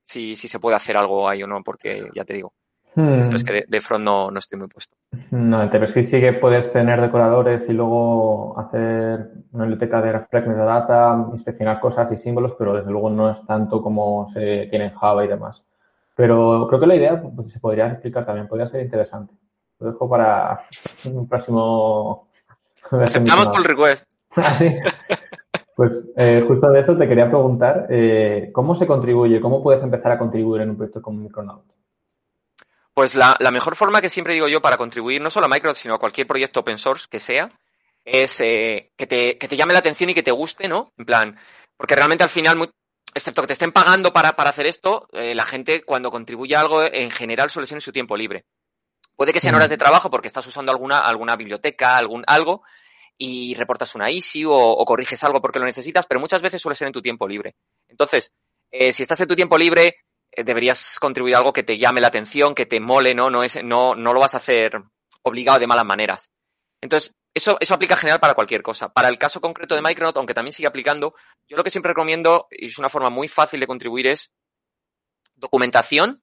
si, 0.01 0.35
si 0.35 0.47
se 0.47 0.59
puede 0.59 0.75
hacer 0.77 0.97
algo 0.97 1.27
ahí 1.27 1.43
o 1.43 1.47
no, 1.47 1.61
porque 1.63 2.09
ya 2.15 2.23
te 2.23 2.33
digo, 2.33 2.53
Hmm. 2.97 3.19
esto 3.21 3.35
es 3.35 3.43
que 3.43 3.53
de, 3.53 3.65
de 3.67 3.79
front 3.79 4.03
no, 4.03 4.31
no 4.31 4.39
estoy 4.39 4.57
muy 4.57 4.67
puesto. 4.67 4.97
No, 5.29 5.61
en 5.61 5.69
TypeScript 5.69 6.09
sí 6.09 6.19
que 6.19 6.33
puedes 6.33 6.73
tener 6.73 6.99
decoradores 6.99 7.61
y 7.69 7.73
luego 7.73 8.57
hacer 8.59 9.33
una 9.51 9.65
biblioteca 9.65 10.01
de 10.01 10.13
reflex 10.13 10.47
metadata, 10.47 11.27
inspeccionar 11.31 11.79
cosas 11.79 12.11
y 12.11 12.17
símbolos, 12.17 12.53
pero 12.57 12.73
desde 12.73 12.89
luego 12.89 13.11
no 13.11 13.29
es 13.29 13.45
tanto 13.45 13.83
como 13.83 14.31
se 14.33 14.65
tiene 14.71 14.85
en 14.85 14.95
Java 14.95 15.23
y 15.23 15.27
demás. 15.27 15.61
Pero 16.15 16.65
creo 16.67 16.79
que 16.79 16.87
la 16.87 16.95
idea 16.95 17.21
pues, 17.21 17.53
se 17.53 17.59
podría 17.59 17.87
explicar 17.87 18.25
también, 18.25 18.47
podría 18.47 18.67
ser 18.67 18.81
interesante. 18.81 19.31
Lo 19.79 19.91
dejo 19.91 20.09
para 20.09 20.65
un 21.05 21.29
próximo. 21.29 22.26
Aceptamos 23.03 23.49
pull 23.49 23.63
request. 23.63 24.05
Pues 25.75 25.91
eh, 26.17 26.43
justo 26.47 26.71
de 26.71 26.79
eso 26.79 26.97
te 26.97 27.07
quería 27.07 27.27
preguntar, 27.27 27.85
eh, 27.91 28.49
¿cómo 28.51 28.79
se 28.79 28.87
contribuye? 28.87 29.39
¿Cómo 29.39 29.61
puedes 29.61 29.83
empezar 29.83 30.11
a 30.11 30.17
contribuir 30.17 30.63
en 30.63 30.71
un 30.71 30.75
proyecto 30.75 31.03
como 31.03 31.19
Micronaut? 31.21 31.65
Pues 32.95 33.13
la, 33.13 33.35
la 33.39 33.51
mejor 33.51 33.75
forma 33.75 34.01
que 34.01 34.09
siempre 34.09 34.33
digo 34.33 34.47
yo 34.47 34.59
para 34.59 34.77
contribuir 34.77 35.21
no 35.21 35.29
solo 35.29 35.45
a 35.45 35.49
Microsoft, 35.49 35.83
sino 35.83 35.93
a 35.93 35.99
cualquier 35.99 36.25
proyecto 36.25 36.61
open 36.61 36.79
source 36.79 37.05
que 37.07 37.19
sea, 37.19 37.49
es 38.03 38.41
eh, 38.41 38.91
que, 38.97 39.05
te, 39.05 39.37
que 39.37 39.47
te 39.47 39.55
llame 39.55 39.73
la 39.73 39.79
atención 39.79 40.09
y 40.09 40.15
que 40.15 40.23
te 40.23 40.31
guste, 40.31 40.67
¿no? 40.67 40.93
En 40.97 41.05
plan, 41.05 41.37
porque 41.77 41.95
realmente 41.95 42.23
al 42.23 42.31
final, 42.31 42.55
muy- 42.55 42.71
excepto 43.13 43.41
que 43.41 43.47
te 43.47 43.53
estén 43.53 43.71
pagando 43.71 44.11
para, 44.11 44.35
para 44.35 44.49
hacer 44.49 44.65
esto, 44.65 45.07
la 45.11 45.45
gente 45.45 45.83
cuando 45.83 46.09
contribuye 46.09 46.55
a 46.55 46.61
algo 46.61 46.81
en 46.83 47.11
general 47.11 47.51
suele 47.51 47.67
ser 47.67 47.77
en 47.77 47.81
su 47.81 47.91
tiempo 47.91 48.17
libre. 48.17 48.45
Puede 49.17 49.33
que 49.33 49.41
sean 49.41 49.55
Mm. 49.55 49.57
horas 49.57 49.69
de 49.71 49.77
trabajo 49.77 50.09
porque 50.09 50.27
estás 50.29 50.45
usando 50.47 50.71
alguna, 50.71 50.99
alguna 50.99 51.35
biblioteca, 51.35 51.97
algún 51.97 52.23
algo, 52.27 52.63
y 53.17 53.55
reportas 53.55 53.95
una 53.95 54.11
issue 54.11 54.45
o, 54.45 54.55
o 54.55 54.85
corriges 54.85 55.23
algo 55.23 55.41
porque 55.41 55.59
lo 55.59 55.65
necesitas, 55.65 56.05
pero 56.05 56.19
muchas 56.19 56.41
veces 56.41 56.61
suele 56.61 56.75
ser 56.75 56.87
en 56.87 56.93
tu 56.93 57.01
tiempo 57.01 57.27
libre. 57.27 57.55
Entonces, 57.89 58.31
eh, 58.71 58.93
si 58.93 59.01
estás 59.01 59.19
en 59.21 59.27
tu 59.27 59.35
tiempo 59.35 59.57
libre, 59.57 59.97
eh, 60.31 60.43
deberías 60.43 60.99
contribuir 60.99 61.33
a 61.33 61.39
algo 61.39 61.51
que 61.51 61.63
te 61.63 61.79
llame 61.79 61.99
la 61.99 62.09
atención, 62.09 62.53
que 62.53 62.67
te 62.67 62.79
mole, 62.79 63.15
¿no? 63.15 63.31
No, 63.31 63.43
es, 63.43 63.63
no, 63.63 63.95
no 63.95 64.13
lo 64.13 64.19
vas 64.19 64.35
a 64.35 64.37
hacer 64.37 64.79
obligado 65.23 65.57
de 65.59 65.67
malas 65.67 65.85
maneras. 65.85 66.29
Entonces, 66.79 67.15
eso, 67.33 67.57
eso 67.59 67.73
aplica 67.73 67.95
en 67.95 68.01
general 68.01 68.19
para 68.19 68.35
cualquier 68.35 68.61
cosa. 68.61 68.89
Para 68.89 69.09
el 69.09 69.17
caso 69.17 69.41
concreto 69.41 69.73
de 69.73 69.81
Micronaut, 69.81 70.15
aunque 70.17 70.35
también 70.35 70.53
sigue 70.53 70.67
aplicando, 70.67 71.15
yo 71.47 71.57
lo 71.57 71.63
que 71.63 71.71
siempre 71.71 71.89
recomiendo, 71.89 72.47
y 72.51 72.67
es 72.67 72.77
una 72.77 72.89
forma 72.89 73.09
muy 73.09 73.27
fácil 73.27 73.59
de 73.59 73.67
contribuir, 73.67 74.07
es 74.07 74.31
documentación. 75.35 76.21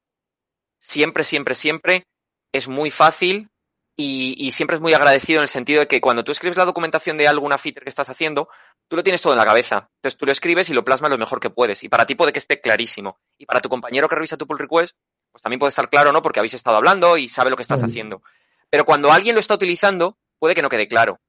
Siempre, 0.78 1.24
siempre, 1.24 1.54
siempre 1.56 2.06
es 2.54 2.68
muy 2.68 2.90
fácil 2.90 3.50
y, 3.96 4.34
y 4.38 4.52
siempre 4.52 4.76
es 4.76 4.80
muy 4.80 4.94
agradecido 4.94 5.40
en 5.40 5.42
el 5.42 5.48
sentido 5.48 5.80
de 5.80 5.88
que 5.88 6.00
cuando 6.00 6.24
tú 6.24 6.32
escribes 6.32 6.56
la 6.56 6.64
documentación 6.64 7.16
de 7.16 7.28
alguna 7.28 7.58
feature 7.58 7.84
que 7.84 7.90
estás 7.90 8.08
haciendo, 8.08 8.48
tú 8.88 8.96
lo 8.96 9.02
tienes 9.02 9.20
todo 9.20 9.32
en 9.32 9.38
la 9.38 9.44
cabeza. 9.44 9.90
Entonces 9.96 10.16
tú 10.16 10.24
lo 10.24 10.32
escribes 10.32 10.70
y 10.70 10.72
lo 10.72 10.84
plasmas 10.84 11.10
lo 11.10 11.18
mejor 11.18 11.40
que 11.40 11.50
puedes. 11.50 11.82
Y 11.82 11.88
para 11.88 12.06
ti 12.06 12.14
puede 12.14 12.32
que 12.32 12.38
esté 12.38 12.60
clarísimo. 12.60 13.18
Y 13.38 13.46
para 13.46 13.60
tu 13.60 13.68
compañero 13.68 14.08
que 14.08 14.14
revisa 14.14 14.36
tu 14.36 14.46
pull 14.46 14.58
request, 14.58 14.96
pues 15.32 15.42
también 15.42 15.58
puede 15.58 15.70
estar 15.70 15.88
claro, 15.88 16.12
¿no? 16.12 16.22
Porque 16.22 16.38
habéis 16.38 16.54
estado 16.54 16.76
hablando 16.76 17.16
y 17.16 17.28
sabe 17.28 17.50
lo 17.50 17.56
que 17.56 17.62
estás 17.62 17.82
haciendo. 17.82 18.22
Pero 18.70 18.84
cuando 18.84 19.10
alguien 19.10 19.34
lo 19.34 19.40
está 19.40 19.54
utilizando, 19.54 20.16
puede 20.38 20.54
que 20.54 20.62
no 20.62 20.68
quede 20.68 20.86
claro, 20.86 21.20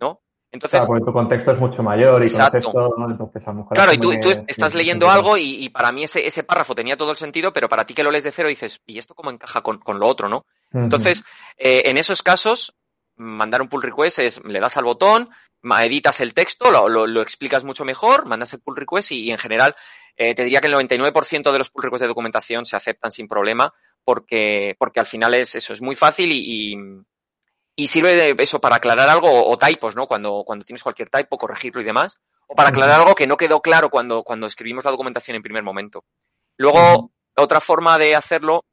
¿no? 0.00 0.20
Entonces, 0.50 0.80
Claro, 0.80 0.86
porque 0.88 1.04
tu 1.04 1.12
contexto 1.12 1.52
es 1.52 1.58
mucho 1.58 1.82
mayor 1.82 2.22
y 2.22 2.26
Exacto. 2.26 2.72
conoces 2.72 2.94
todo, 2.96 3.10
entonces 3.10 3.42
a 3.46 3.50
lo 3.50 3.56
mejor 3.56 3.74
Claro, 3.74 3.92
y 3.92 3.98
tú, 3.98 4.12
tú 4.20 4.30
estás 4.46 4.74
leyendo 4.74 5.10
algo 5.10 5.36
y, 5.36 5.64
y 5.64 5.68
para 5.70 5.92
mí 5.92 6.04
ese, 6.04 6.26
ese 6.26 6.42
párrafo 6.42 6.74
tenía 6.74 6.96
todo 6.96 7.10
el 7.10 7.16
sentido, 7.16 7.52
pero 7.52 7.68
para 7.68 7.86
ti 7.86 7.94
que 7.94 8.02
lo 8.02 8.10
lees 8.10 8.24
de 8.24 8.32
cero 8.32 8.48
dices, 8.48 8.80
¿y 8.84 8.98
esto 8.98 9.14
cómo 9.14 9.30
encaja 9.30 9.62
con, 9.62 9.78
con 9.78 9.98
lo 9.98 10.06
otro, 10.06 10.28
no? 10.28 10.44
Entonces, 10.74 11.22
eh, 11.58 11.82
en 11.86 11.98
esos 11.98 12.22
casos, 12.22 12.74
mandar 13.16 13.62
un 13.62 13.68
pull 13.68 13.82
request 13.82 14.18
es, 14.20 14.44
le 14.44 14.60
das 14.60 14.76
al 14.76 14.84
botón, 14.84 15.28
editas 15.80 16.20
el 16.20 16.34
texto, 16.34 16.70
lo, 16.70 16.88
lo- 16.88 17.06
lo 17.06 17.22
explicas 17.22 17.62
mucho 17.64 17.84
mejor, 17.84 18.26
mandas 18.26 18.52
el 18.52 18.60
pull 18.60 18.76
request 18.76 19.12
y, 19.12 19.20
y 19.24 19.30
en 19.30 19.38
general 19.38 19.76
eh, 20.16 20.34
te 20.34 20.44
diría 20.44 20.60
que 20.60 20.66
el 20.66 20.74
99% 20.74 21.52
de 21.52 21.58
los 21.58 21.70
pull 21.70 21.84
requests 21.84 22.02
de 22.02 22.08
documentación 22.08 22.64
se 22.66 22.76
aceptan 22.76 23.12
sin 23.12 23.28
problema 23.28 23.72
porque, 24.04 24.74
porque 24.78 25.00
al 25.00 25.06
final 25.06 25.34
es 25.34 25.54
eso, 25.54 25.72
es 25.72 25.80
muy 25.80 25.94
fácil 25.94 26.32
y, 26.32 26.72
y, 26.72 26.76
y 27.76 27.86
sirve 27.86 28.14
de 28.34 28.34
eso 28.42 28.60
para 28.60 28.76
aclarar 28.76 29.08
algo 29.08 29.30
o, 29.30 29.50
o 29.52 29.56
typos, 29.58 29.94
¿no? 29.96 30.06
Cuando, 30.06 30.42
cuando 30.44 30.64
tienes 30.64 30.82
cualquier 30.82 31.08
typo, 31.08 31.38
corregirlo 31.38 31.80
y 31.80 31.84
demás. 31.84 32.18
O 32.48 32.54
para 32.54 32.68
aclarar 32.70 33.00
algo 33.00 33.14
que 33.14 33.26
no 33.26 33.36
quedó 33.36 33.62
claro 33.62 33.88
cuando, 33.88 34.22
cuando 34.24 34.46
escribimos 34.46 34.84
la 34.84 34.90
documentación 34.90 35.36
en 35.36 35.42
primer 35.42 35.62
momento. 35.62 36.04
Luego, 36.58 37.12
otra 37.36 37.60
forma 37.60 37.96
de 37.98 38.14
hacerlo, 38.14 38.64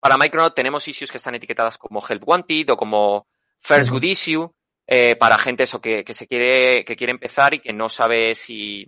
para 0.00 0.18
Micronaut 0.18 0.54
tenemos 0.54 0.86
issues 0.86 1.10
que 1.10 1.18
están 1.18 1.34
etiquetadas 1.34 1.78
como 1.78 2.04
Help 2.06 2.26
Wanted 2.26 2.70
o 2.70 2.76
como 2.76 3.26
First. 3.60 3.90
Good 3.90 4.02
Issue, 4.04 4.50
eh, 4.86 5.16
para 5.16 5.38
gente 5.38 5.64
eso 5.64 5.80
que, 5.80 6.04
que 6.04 6.14
se 6.14 6.26
quiere, 6.26 6.84
que 6.84 6.96
quiere 6.96 7.10
empezar 7.10 7.54
y 7.54 7.60
que 7.60 7.72
no 7.72 7.88
sabe 7.88 8.34
si, 8.34 8.86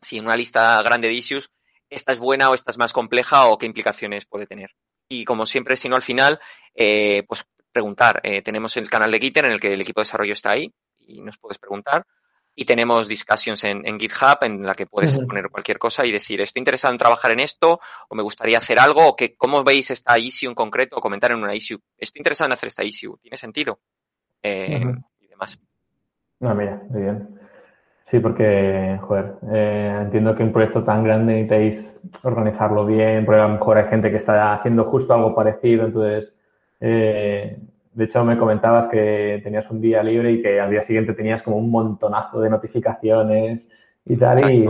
si 0.00 0.18
en 0.18 0.26
una 0.26 0.36
lista 0.36 0.82
grande 0.82 1.08
de 1.08 1.14
issues 1.14 1.50
esta 1.90 2.12
es 2.12 2.20
buena 2.20 2.48
o 2.50 2.54
esta 2.54 2.70
es 2.70 2.78
más 2.78 2.92
compleja 2.92 3.46
o 3.46 3.58
qué 3.58 3.66
implicaciones 3.66 4.24
puede 4.24 4.46
tener. 4.46 4.70
Y 5.08 5.24
como 5.24 5.44
siempre, 5.44 5.76
si 5.76 5.88
no 5.88 5.96
al 5.96 6.02
final, 6.02 6.40
eh, 6.74 7.24
pues 7.26 7.44
preguntar. 7.72 8.20
Eh, 8.22 8.42
tenemos 8.42 8.76
el 8.76 8.88
canal 8.88 9.10
de 9.10 9.18
Gitter 9.18 9.44
en 9.44 9.52
el 9.52 9.60
que 9.60 9.74
el 9.74 9.80
equipo 9.80 10.00
de 10.00 10.04
desarrollo 10.04 10.32
está 10.32 10.52
ahí 10.52 10.72
y 11.00 11.20
nos 11.20 11.38
puedes 11.38 11.58
preguntar. 11.58 12.06
Y 12.54 12.64
tenemos 12.64 13.08
discussions 13.08 13.64
en, 13.64 13.98
GitHub 13.98 14.38
en 14.42 14.66
la 14.66 14.74
que 14.74 14.86
puedes 14.86 15.18
poner 15.18 15.48
cualquier 15.48 15.78
cosa 15.78 16.04
y 16.04 16.12
decir, 16.12 16.40
estoy 16.40 16.60
interesado 16.60 16.92
en 16.92 16.98
trabajar 16.98 17.30
en 17.30 17.40
esto, 17.40 17.80
o 18.08 18.14
me 18.14 18.22
gustaría 18.22 18.58
hacer 18.58 18.78
algo, 18.78 19.06
o 19.06 19.16
que, 19.16 19.34
cómo 19.36 19.64
veis 19.64 19.90
esta 19.90 20.18
issue 20.18 20.48
en 20.48 20.54
concreto, 20.54 20.96
o 20.96 21.00
comentar 21.00 21.30
en 21.30 21.42
una 21.42 21.54
issue. 21.54 21.78
Estoy 21.96 22.20
interesado 22.20 22.48
en 22.48 22.52
hacer 22.52 22.68
esta 22.68 22.84
issue, 22.84 23.16
¿tiene 23.22 23.36
sentido? 23.36 23.78
Eh, 24.42 24.82
y 25.20 25.26
demás. 25.26 25.58
No, 26.40 26.54
mira, 26.54 26.82
muy 26.88 27.02
bien. 27.02 27.40
Sí, 28.10 28.18
porque, 28.18 28.98
joder, 29.02 29.34
eh, 29.52 29.98
entiendo 30.02 30.34
que 30.34 30.42
un 30.42 30.52
proyecto 30.52 30.82
tan 30.82 31.04
grande 31.04 31.34
necesitáis 31.34 31.84
organizarlo 32.22 32.84
bien, 32.84 33.24
porque 33.24 33.40
a 33.40 33.46
lo 33.46 33.54
mejor 33.54 33.78
hay 33.78 33.88
gente 33.88 34.10
que 34.10 34.16
está 34.16 34.54
haciendo 34.54 34.84
justo 34.84 35.14
algo 35.14 35.34
parecido, 35.34 35.86
entonces, 35.86 36.32
eh, 36.80 37.56
de 38.00 38.06
hecho 38.06 38.24
me 38.24 38.38
comentabas 38.38 38.88
que 38.88 39.42
tenías 39.44 39.70
un 39.70 39.78
día 39.78 40.02
libre 40.02 40.32
y 40.32 40.40
que 40.40 40.58
al 40.58 40.70
día 40.70 40.86
siguiente 40.86 41.12
tenías 41.12 41.42
como 41.42 41.58
un 41.58 41.70
montonazo 41.70 42.40
de 42.40 42.48
notificaciones 42.48 43.60
y 44.06 44.16
tal, 44.16 44.50
y, 44.50 44.64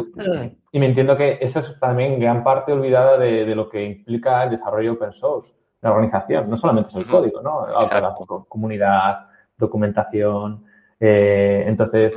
y, 0.72 0.78
me 0.80 0.86
entiendo 0.86 1.16
que 1.16 1.38
eso 1.40 1.60
es 1.60 1.78
también 1.78 2.18
gran 2.18 2.42
parte 2.42 2.72
olvidada 2.72 3.16
de, 3.18 3.44
de, 3.46 3.54
lo 3.54 3.68
que 3.68 3.84
implica 3.84 4.42
el 4.42 4.50
desarrollo 4.50 4.94
open 4.94 5.12
source, 5.12 5.48
la 5.80 5.92
organización, 5.92 6.50
no 6.50 6.56
solamente 6.56 6.90
es 6.90 6.96
el 6.96 7.06
código, 7.06 7.40
¿no? 7.40 7.68
La, 7.68 8.16
comunidad, 8.48 9.28
documentación, 9.56 10.64
eh, 10.98 11.62
entonces 11.68 12.12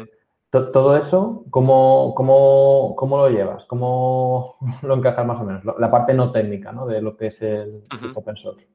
todo 0.50 0.98
eso, 0.98 1.46
¿cómo, 1.52 2.16
cómo, 2.16 2.96
cómo 2.98 3.18
lo 3.18 3.30
llevas? 3.30 3.64
¿Cómo 3.66 4.56
lo 4.82 4.96
encajas 4.96 5.28
más 5.28 5.40
o 5.40 5.44
menos? 5.44 5.64
La 5.78 5.92
parte 5.92 6.16
no 6.16 6.32
técnica, 6.32 6.72
¿no? 6.72 6.88
De 6.88 7.04
lo 7.04 7.16
que 7.16 7.28
es 7.28 7.40
el 7.40 7.84
open 8.16 8.36
source. 8.36 8.66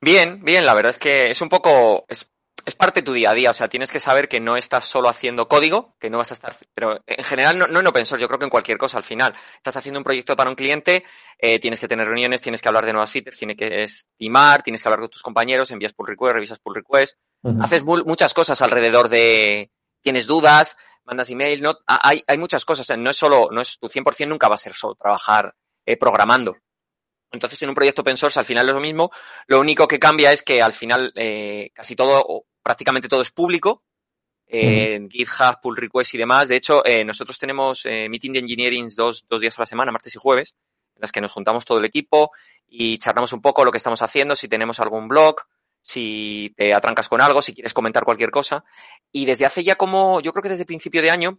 Bien, 0.00 0.44
bien, 0.44 0.64
la 0.64 0.74
verdad 0.74 0.90
es 0.90 0.98
que 0.98 1.30
es 1.30 1.40
un 1.40 1.48
poco, 1.48 2.04
es, 2.08 2.30
es, 2.64 2.74
parte 2.76 3.00
de 3.00 3.04
tu 3.04 3.12
día 3.12 3.30
a 3.30 3.34
día, 3.34 3.50
o 3.50 3.54
sea, 3.54 3.68
tienes 3.68 3.90
que 3.90 3.98
saber 3.98 4.28
que 4.28 4.38
no 4.38 4.56
estás 4.56 4.84
solo 4.84 5.08
haciendo 5.08 5.48
código, 5.48 5.96
que 5.98 6.08
no 6.08 6.18
vas 6.18 6.30
a 6.30 6.34
estar, 6.34 6.54
pero 6.72 7.02
en 7.04 7.24
general 7.24 7.58
no, 7.58 7.66
no 7.66 7.80
en 7.80 7.86
open 7.88 8.06
source, 8.06 8.22
yo 8.22 8.28
creo 8.28 8.38
que 8.38 8.44
en 8.44 8.50
cualquier 8.50 8.78
cosa 8.78 8.98
al 8.98 9.02
final. 9.02 9.34
Estás 9.56 9.76
haciendo 9.76 9.98
un 9.98 10.04
proyecto 10.04 10.36
para 10.36 10.50
un 10.50 10.56
cliente, 10.56 11.04
eh, 11.36 11.58
tienes 11.58 11.80
que 11.80 11.88
tener 11.88 12.06
reuniones, 12.06 12.40
tienes 12.40 12.62
que 12.62 12.68
hablar 12.68 12.86
de 12.86 12.92
nuevas 12.92 13.10
features, 13.10 13.36
tienes 13.36 13.56
que 13.56 13.82
estimar, 13.82 14.62
tienes 14.62 14.82
que 14.82 14.88
hablar 14.88 15.00
con 15.00 15.10
tus 15.10 15.22
compañeros, 15.22 15.70
envías 15.72 15.94
pull 15.94 16.06
request, 16.06 16.34
revisas 16.34 16.60
pull 16.60 16.76
request, 16.76 17.16
haces 17.60 17.82
muchas 17.82 18.32
cosas 18.34 18.62
alrededor 18.62 19.08
de, 19.08 19.72
tienes 20.00 20.28
dudas, 20.28 20.76
mandas 21.02 21.28
email, 21.30 21.60
no, 21.60 21.76
hay, 21.86 22.22
hay 22.24 22.38
muchas 22.38 22.64
cosas, 22.64 22.96
no 22.96 23.10
es 23.10 23.16
solo, 23.16 23.48
no 23.50 23.62
es 23.62 23.78
tu 23.80 23.88
100% 23.88 24.28
nunca 24.28 24.48
va 24.48 24.54
a 24.54 24.58
ser 24.58 24.74
solo 24.74 24.94
trabajar 24.94 25.54
eh, 25.84 25.96
programando. 25.96 26.56
Entonces, 27.30 27.62
en 27.62 27.68
un 27.68 27.74
proyecto 27.74 28.02
open 28.02 28.16
source 28.16 28.38
al 28.38 28.46
final 28.46 28.68
es 28.68 28.74
lo 28.74 28.80
mismo. 28.80 29.10
Lo 29.46 29.60
único 29.60 29.86
que 29.86 29.98
cambia 29.98 30.32
es 30.32 30.42
que 30.42 30.62
al 30.62 30.72
final 30.72 31.12
eh, 31.14 31.70
casi 31.74 31.94
todo, 31.94 32.24
o 32.26 32.46
prácticamente 32.62 33.08
todo 33.08 33.22
es 33.22 33.30
público. 33.30 33.84
Eh, 34.50 35.06
GitHub, 35.10 35.60
pull 35.62 35.76
request 35.76 36.14
y 36.14 36.18
demás. 36.18 36.48
De 36.48 36.56
hecho, 36.56 36.84
eh, 36.84 37.04
nosotros 37.04 37.38
tenemos 37.38 37.84
eh, 37.84 38.08
meeting 38.08 38.32
de 38.32 38.38
engineering 38.38 38.88
dos, 38.96 39.26
dos 39.28 39.40
días 39.40 39.58
a 39.58 39.62
la 39.62 39.66
semana, 39.66 39.92
martes 39.92 40.14
y 40.14 40.18
jueves, 40.18 40.54
en 40.94 41.02
las 41.02 41.12
que 41.12 41.20
nos 41.20 41.32
juntamos 41.32 41.64
todo 41.66 41.78
el 41.78 41.84
equipo 41.84 42.30
y 42.66 42.98
charlamos 42.98 43.32
un 43.32 43.42
poco 43.42 43.64
lo 43.64 43.70
que 43.70 43.76
estamos 43.76 44.00
haciendo, 44.00 44.34
si 44.34 44.48
tenemos 44.48 44.80
algún 44.80 45.06
blog, 45.06 45.36
si 45.82 46.54
te 46.56 46.74
atrancas 46.74 47.08
con 47.08 47.20
algo, 47.20 47.42
si 47.42 47.54
quieres 47.54 47.74
comentar 47.74 48.04
cualquier 48.04 48.30
cosa. 48.30 48.64
Y 49.12 49.26
desde 49.26 49.44
hace 49.44 49.62
ya 49.62 49.76
como, 49.76 50.20
yo 50.20 50.32
creo 50.32 50.42
que 50.42 50.48
desde 50.48 50.64
principio 50.64 51.02
de 51.02 51.10
año, 51.10 51.38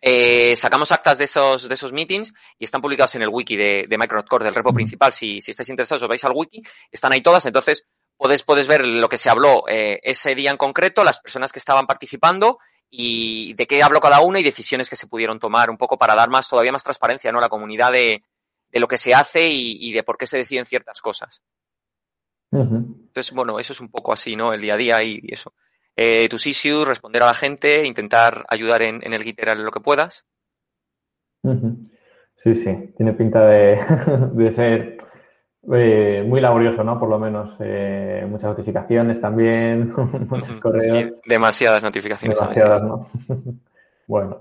eh, 0.00 0.56
sacamos 0.56 0.92
actas 0.92 1.18
de 1.18 1.24
esos, 1.24 1.68
de 1.68 1.74
esos 1.74 1.92
meetings 1.92 2.32
y 2.58 2.64
están 2.64 2.80
publicados 2.80 3.14
en 3.14 3.22
el 3.22 3.28
wiki 3.28 3.56
de, 3.56 3.86
de 3.88 3.98
Micronaut 3.98 4.28
Core, 4.28 4.44
del 4.44 4.54
repo 4.54 4.72
principal. 4.72 5.12
Si, 5.12 5.40
si 5.40 5.50
estáis 5.50 5.68
interesados, 5.68 6.02
os 6.02 6.08
vais 6.08 6.24
al 6.24 6.32
wiki, 6.34 6.62
están 6.90 7.12
ahí 7.12 7.20
todas, 7.20 7.44
entonces 7.46 7.86
puedes, 8.16 8.42
puedes 8.42 8.66
ver 8.66 8.86
lo 8.86 9.08
que 9.08 9.18
se 9.18 9.30
habló 9.30 9.64
eh, 9.68 10.00
ese 10.02 10.34
día 10.34 10.50
en 10.50 10.56
concreto, 10.56 11.04
las 11.04 11.20
personas 11.20 11.52
que 11.52 11.58
estaban 11.58 11.86
participando 11.86 12.58
y 12.88 13.54
de 13.54 13.66
qué 13.66 13.82
habló 13.82 14.00
cada 14.00 14.20
una 14.20 14.40
y 14.40 14.42
decisiones 14.42 14.90
que 14.90 14.96
se 14.96 15.06
pudieron 15.06 15.38
tomar, 15.38 15.70
un 15.70 15.78
poco 15.78 15.98
para 15.98 16.14
dar 16.14 16.28
más, 16.30 16.48
todavía 16.48 16.72
más 16.72 16.84
transparencia, 16.84 17.32
¿no? 17.32 17.38
A 17.38 17.42
la 17.42 17.48
comunidad 17.48 17.92
de, 17.92 18.22
de 18.70 18.80
lo 18.80 18.86
que 18.86 18.98
se 18.98 19.14
hace 19.14 19.48
y, 19.48 19.88
y 19.88 19.92
de 19.92 20.02
por 20.02 20.18
qué 20.18 20.26
se 20.26 20.36
deciden 20.36 20.66
ciertas 20.66 21.00
cosas. 21.00 21.42
Entonces, 22.52 23.32
bueno, 23.32 23.58
eso 23.58 23.72
es 23.72 23.80
un 23.80 23.90
poco 23.90 24.12
así, 24.12 24.36
¿no? 24.36 24.52
El 24.52 24.60
día 24.60 24.74
a 24.74 24.76
día 24.76 25.02
y, 25.02 25.20
eso. 25.28 25.54
Eh, 25.96 26.28
tus 26.28 26.46
issues, 26.46 26.88
responder 26.88 27.22
a 27.22 27.26
la 27.26 27.34
gente, 27.34 27.86
intentar 27.86 28.44
ayudar 28.48 28.82
en, 28.82 29.00
en 29.04 29.12
el 29.12 29.22
GitHub 29.22 29.56
lo 29.56 29.70
que 29.70 29.80
puedas. 29.80 30.26
Sí, 31.42 32.54
sí, 32.64 32.94
tiene 32.96 33.12
pinta 33.12 33.44
de, 33.46 33.78
de 34.32 34.54
ser 34.54 34.98
eh, 35.72 36.24
muy 36.26 36.40
laborioso, 36.40 36.82
¿no? 36.82 36.98
Por 36.98 37.08
lo 37.08 37.18
menos 37.18 37.54
eh, 37.60 38.26
muchas 38.28 38.50
notificaciones 38.50 39.20
también, 39.20 39.92
muchos 40.28 40.60
correos. 40.60 41.12
demasiadas 41.26 41.82
notificaciones. 41.82 42.38
Demasiadas, 42.38 42.82
¿no? 42.82 43.08
bueno, 44.06 44.40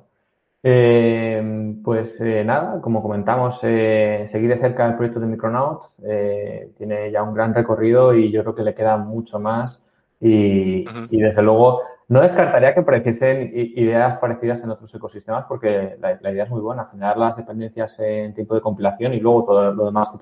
eh, 0.64 1.76
pues 1.84 2.10
eh, 2.20 2.44
nada, 2.44 2.80
como 2.82 3.02
comentamos, 3.02 3.60
eh, 3.64 4.30
seguir 4.32 4.50
de 4.50 4.60
cerca 4.60 4.88
el 4.88 4.96
proyecto 4.96 5.20
de 5.20 5.26
Micronaut 5.26 5.86
eh, 6.04 6.72
tiene 6.78 7.12
ya 7.12 7.24
un 7.24 7.34
gran 7.34 7.54
recorrido 7.54 8.14
y 8.14 8.32
yo 8.32 8.42
creo 8.42 8.56
que 8.56 8.64
le 8.64 8.76
queda 8.76 8.98
mucho 8.98 9.40
más 9.40 9.80
y, 10.22 10.86
y 11.10 11.22
desde 11.22 11.42
luego 11.42 11.82
no 12.08 12.22
descartaría 12.22 12.74
que 12.74 12.82
apareciesen 12.82 13.52
ideas 13.54 14.20
parecidas 14.20 14.62
en 14.62 14.70
otros 14.70 14.94
ecosistemas 14.94 15.46
porque 15.48 15.96
la, 16.00 16.20
la, 16.22 16.32
idea 16.32 16.44
es 16.44 16.50
muy 16.50 16.60
buena, 16.60 16.90
generar 16.92 17.18
las 17.18 17.38
dependencias 17.38 17.98
en 18.00 18.34
tiempo 18.34 18.54
de 18.54 18.60
compilación 18.60 19.14
y 19.14 19.20
luego 19.22 19.46
todo 19.46 19.74
lo 19.74 19.86
demás 19.86 20.10
que 20.12 20.18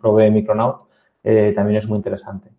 provee 0.00 0.30
Micronaut 0.30 0.86
eh, 1.24 1.52
también 1.56 1.82
es 1.82 1.88
muy 1.88 1.96
interesante. 1.96 2.50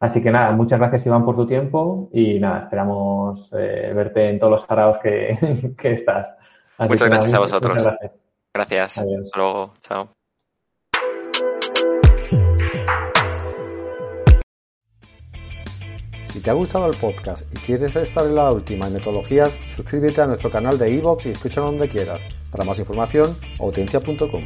Así 0.00 0.20
que 0.20 0.30
nada, 0.30 0.50
muchas 0.50 0.78
gracias 0.80 1.06
Iván 1.06 1.24
por 1.24 1.36
tu 1.36 1.46
tiempo 1.46 2.10
y 2.12 2.40
nada, 2.40 2.64
esperamos 2.64 3.48
eh, 3.52 3.92
verte 3.94 4.28
en 4.28 4.40
todos 4.40 4.58
los 4.58 4.66
jaraos 4.66 4.98
que, 4.98 5.74
que 5.80 5.92
estás. 5.92 6.26
Muchas 6.78 7.08
gracias 7.08 7.34
a 7.34 7.38
vosotros. 7.38 7.74
Gracias. 7.74 8.26
gracias. 8.52 8.98
Hasta 8.98 9.38
luego. 9.38 9.72
Chao. 9.80 10.16
Si 16.36 16.42
te 16.42 16.50
ha 16.50 16.52
gustado 16.52 16.90
el 16.90 16.96
podcast 16.98 17.50
y 17.50 17.56
quieres 17.60 17.96
estar 17.96 18.26
en 18.26 18.34
la 18.34 18.52
última 18.52 18.88
en 18.88 18.92
metodologías, 18.92 19.56
suscríbete 19.74 20.20
a 20.20 20.26
nuestro 20.26 20.50
canal 20.50 20.76
de 20.76 20.90
iVoox 20.90 21.24
y 21.24 21.30
escúchalo 21.30 21.68
donde 21.68 21.88
quieras. 21.88 22.20
Para 22.50 22.62
más 22.62 22.78
información, 22.78 23.34
audiencia.com. 23.58 24.42